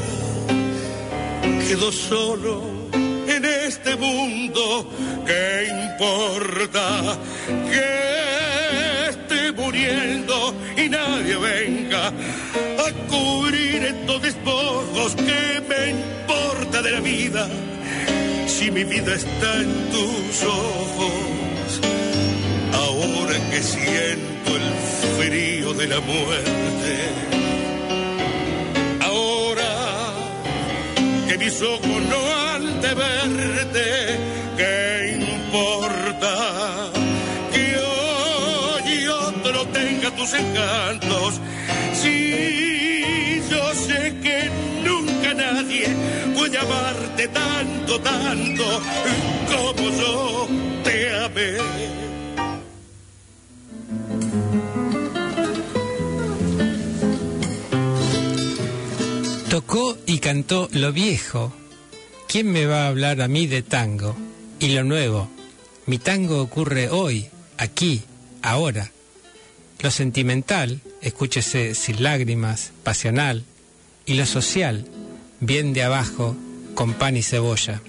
[1.67, 2.78] quedo solo
[3.69, 4.89] este mundo.
[5.27, 7.17] ¿Qué importa
[7.71, 15.15] que esté muriendo y nadie venga a cubrir estos despojos?
[15.15, 17.47] ¿Qué me importa de la vida
[18.47, 21.81] si mi vida está en tus ojos?
[22.73, 24.67] Ahora que siento el
[25.17, 27.29] frío de la muerte.
[31.29, 33.18] que mis ojos no han de ¿qué
[35.49, 36.91] importa?
[37.51, 41.39] Que hoy otro tenga tus encantos,
[41.93, 44.49] si yo sé que
[44.83, 45.87] nunca nadie
[46.35, 48.63] puede amarte tanto, tanto
[49.47, 50.47] como yo
[50.83, 51.57] te amé.
[59.49, 61.51] Tocó y cantó lo viejo.
[62.27, 64.15] ¿Quién me va a hablar a mí de tango?
[64.59, 65.38] Y lo nuevo.
[65.89, 67.25] Mi tango ocurre hoy,
[67.57, 68.03] aquí,
[68.43, 68.91] ahora.
[69.79, 73.43] Lo sentimental, escúchese sin lágrimas, pasional.
[74.05, 74.85] Y lo social,
[75.39, 76.37] bien de abajo,
[76.75, 77.81] con pan y cebolla.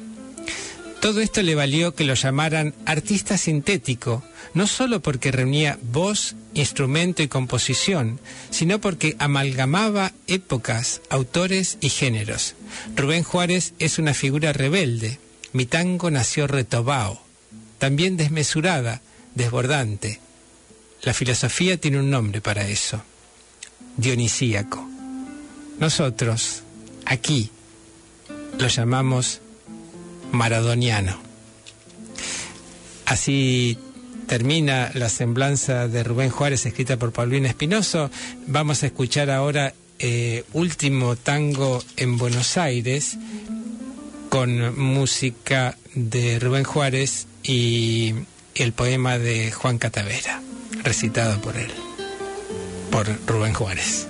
[1.03, 4.25] Todo esto le valió que lo llamaran artista sintético,
[4.55, 12.55] no solo porque reunía voz, instrumento y composición, sino porque amalgamaba épocas, autores y géneros.
[12.97, 15.19] Rubén Juárez es una figura rebelde.
[15.53, 17.21] Mi tango nació retobao,
[17.81, 19.01] también desmesurada,
[19.35, 20.21] desbordante.
[21.03, 23.03] La filosofía tiene un nombre para eso,
[23.97, 24.87] dionisíaco.
[25.79, 26.63] Nosotros,
[27.07, 27.51] aquí,
[28.59, 29.41] lo llamamos
[30.31, 31.19] maradoniano.
[33.07, 33.79] Así
[34.27, 38.11] termina la semblanza de Rubén Juárez escrita por Paulina Espinoso.
[38.47, 43.17] Vamos a escuchar ahora eh, Último Tango en Buenos Aires
[44.29, 48.15] con música de Rubén Juárez y
[48.55, 50.43] el poema de Juan Catavera,
[50.83, 51.71] recitado por él,
[52.91, 54.10] por Rubén Juárez.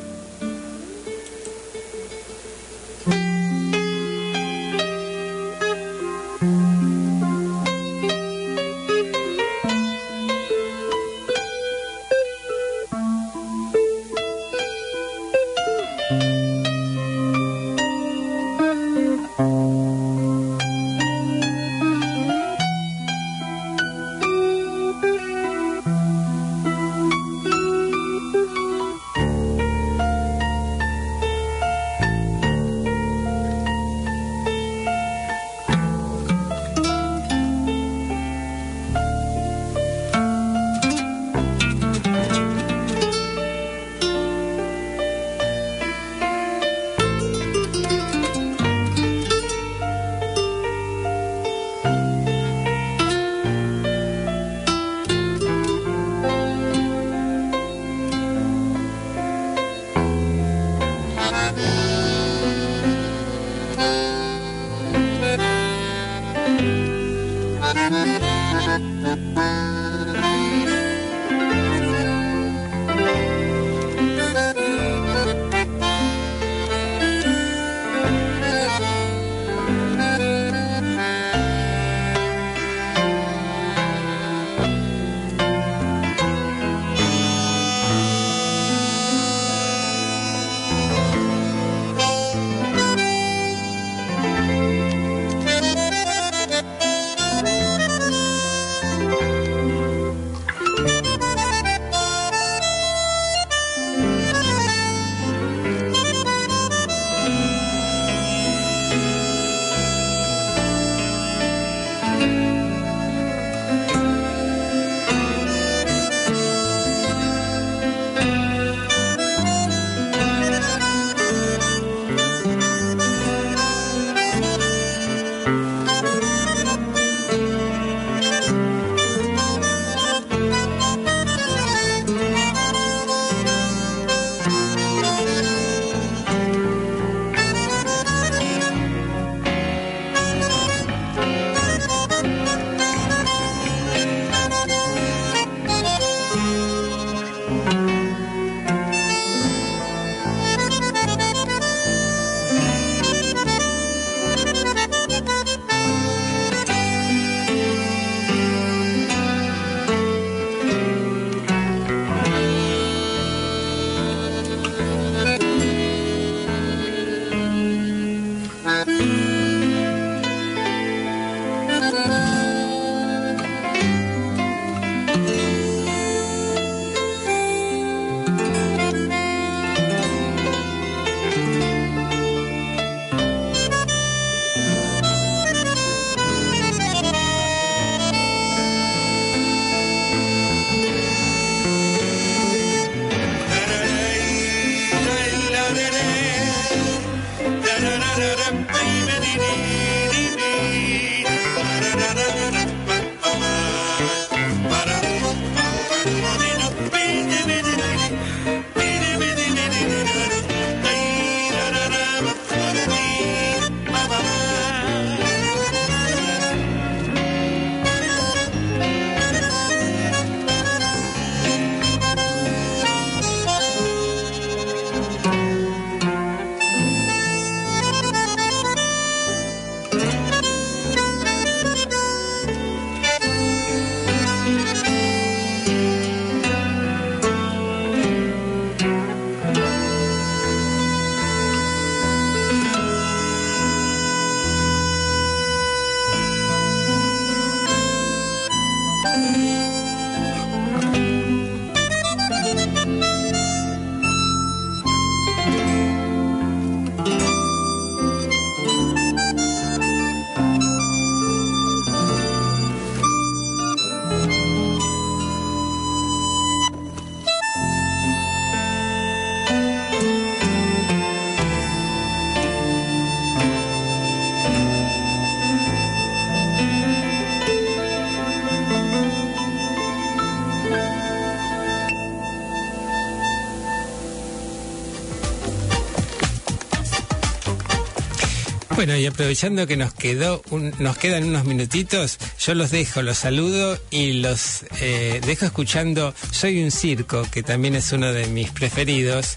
[288.81, 290.41] Bueno, y aprovechando que nos quedó
[290.79, 296.65] nos quedan unos minutitos, yo los dejo, los saludo y los eh, dejo escuchando Soy
[296.65, 299.37] un circo, que también es uno de mis preferidos.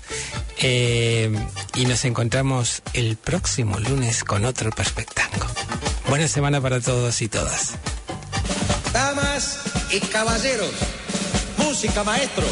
[0.60, 1.30] eh,
[1.76, 5.46] y nos encontramos el próximo lunes con otro Perspectango.
[6.08, 7.74] Buena semana para todos y todas.
[8.94, 9.60] Damas
[9.91, 10.72] y caballeros,
[11.58, 12.46] música maestro.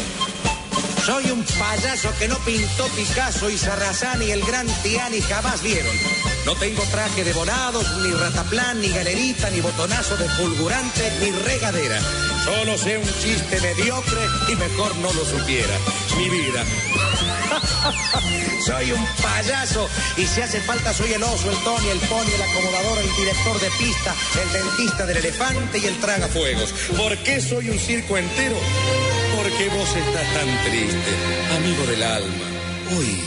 [1.06, 6.11] Soy un payaso que no pintó Picasso y Sarrazán y el gran Tiani jamás vieron.
[6.44, 12.00] No tengo traje de volados, ni rataplan, ni galerita, ni botonazo de fulgurante, ni regadera.
[12.44, 15.74] Solo sé un chiste mediocre y mejor no lo supiera.
[16.18, 16.64] Mi vida.
[18.66, 22.42] soy un payaso y si hace falta soy el oso, el Tony, el pony, el
[22.42, 26.72] acomodador, el director de pista, el dentista del elefante y el tragafuegos.
[26.96, 28.56] ¿Por qué soy un circo entero?
[29.36, 31.12] Porque vos estás tan triste,
[31.56, 32.44] amigo del alma.
[32.96, 33.20] Hoy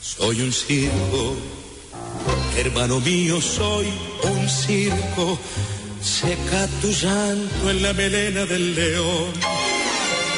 [0.00, 1.36] soy un circo,
[2.56, 3.86] hermano mío, soy
[4.24, 5.38] un circo.
[6.00, 9.32] Seca tu llanto en la melena del león.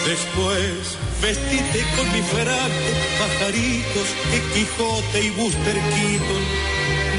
[0.07, 2.72] Después vestite con mi frac
[3.18, 6.45] pajaritos que Quijote y Buster Keaton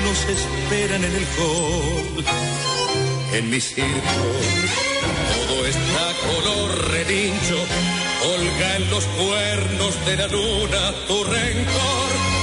[0.05, 2.26] nos esperan en el hall.
[3.34, 4.22] En mi circo
[5.47, 7.57] todo está color relincho,
[8.24, 12.34] holga en los cuernos de la luna tu rencor.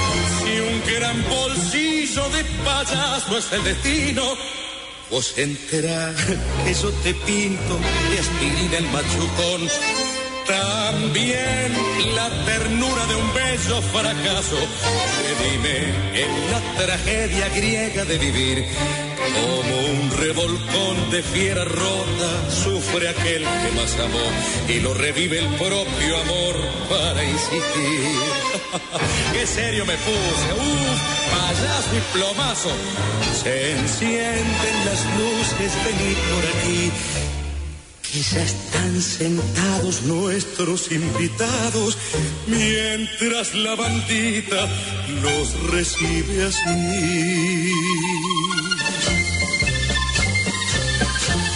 [0.85, 4.22] Un gran bolsillo de payaso es el destino,
[5.11, 6.14] vos enterás
[6.64, 7.78] que yo te pinto
[8.11, 9.68] de aspirina el machucón.
[10.47, 11.72] También
[12.14, 14.57] la ternura de un bello fracaso.
[15.22, 18.66] Redime en la tragedia griega de vivir.
[19.35, 25.49] Como un revolcón de fiera rota sufre aquel que más amó y lo revive el
[25.55, 26.57] propio amor
[26.89, 28.51] para insistir.
[29.33, 31.01] Qué serio me puse, uff,
[31.31, 32.70] payaso y plomazo.
[33.43, 36.91] Se encienden las luces, venid por aquí.
[38.31, 41.97] Ya están sentados nuestros invitados
[42.47, 44.68] mientras la bandita
[45.23, 47.73] los recibe así.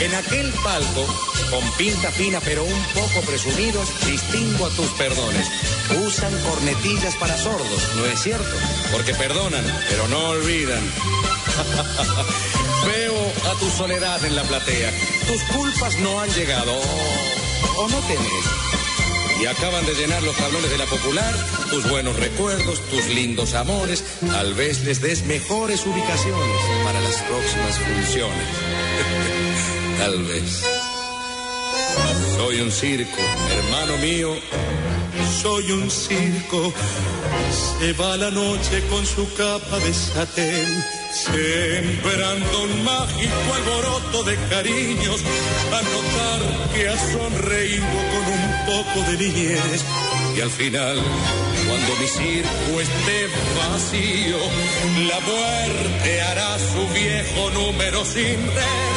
[0.00, 1.06] En aquel palco,
[1.50, 5.48] con pinta fina pero un poco presumidos, distingo a tus perdones.
[6.04, 8.56] Usan cornetillas para sordos, ¿no es cierto?
[8.92, 10.82] Porque perdonan, pero no olvidan.
[12.86, 14.92] Veo a tu soledad en la platea.
[15.26, 16.72] Tus culpas no han llegado
[17.76, 18.44] o, no tenés.
[19.40, 21.34] Y acaban de llenar los tablones de la popular,
[21.70, 24.04] tus buenos recuerdos, tus lindos amores.
[24.20, 28.48] Tal vez les des mejores ubicaciones para las próximas funciones.
[29.98, 30.95] Tal vez.
[32.36, 34.34] Soy un circo, hermano mío.
[35.42, 36.72] Soy un circo.
[37.78, 45.22] Se va la noche con su capa de satén, sembrando un mágico alboroto de cariños,
[45.72, 46.40] a notar
[46.74, 49.84] que ha sonreído con un poco de niñez.
[50.36, 51.00] Y al final,
[51.66, 54.38] cuando mi circo esté vacío,
[55.08, 58.95] la muerte hará su viejo número sin red.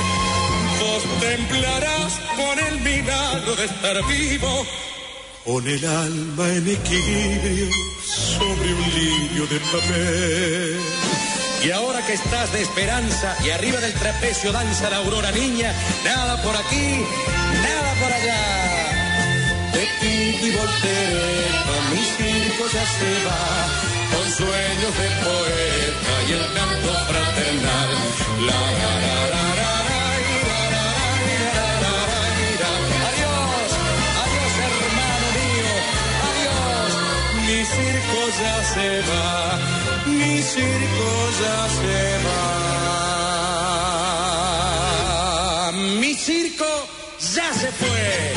[0.80, 4.65] Vos temblarás con el milagro de estar vivo,
[5.45, 7.67] con el alma en equilibrio
[8.05, 10.80] sobre un lirio de papel.
[11.63, 15.73] Y ahora que estás de esperanza y arriba del trapecio danza la aurora niña,
[16.05, 17.03] nada por aquí,
[17.61, 19.71] nada por allá.
[19.73, 23.67] De pinto y voltereta, mi circo ya se va,
[24.15, 27.89] con sueños de poeta y el canto fraternal.
[28.47, 29.38] La, la, la,
[38.38, 39.59] ya se va,
[40.05, 41.09] mi circo
[41.41, 42.49] ya se va.
[45.99, 46.65] Mi circo
[47.34, 48.34] ya se fue.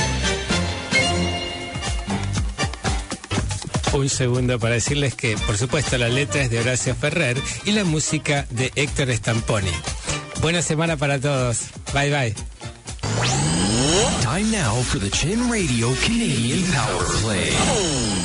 [3.99, 7.37] Un segundo para decirles que, por supuesto, la letra es de Horacio Ferrer
[7.67, 9.71] y la música de Héctor Stamponi.
[10.41, 11.59] Buena semana para todos.
[11.93, 12.35] Bye bye.
[14.23, 18.22] Time now for the Chin Radio Canadian Power Play.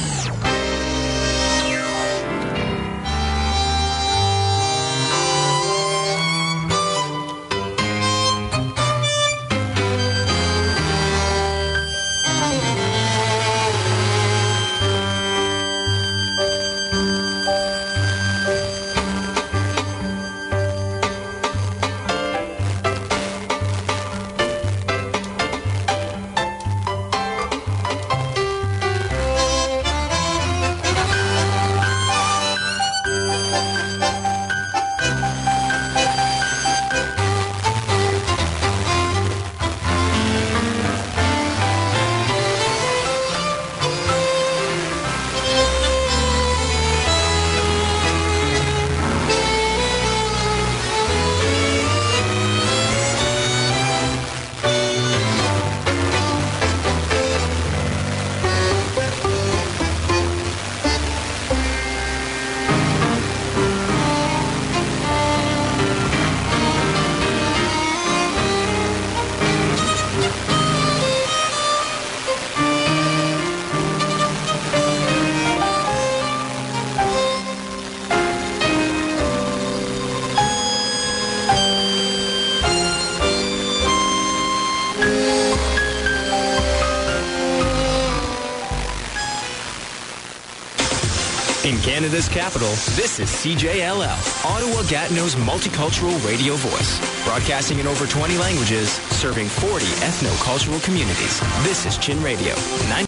[92.17, 96.97] In Canada's capital, this is CJLL, Ottawa Gatineau's multicultural radio voice.
[97.23, 101.39] Broadcasting in over 20 languages, serving 40 ethno-cultural communities.
[101.61, 102.55] This is Chin Radio.
[102.89, 103.05] 90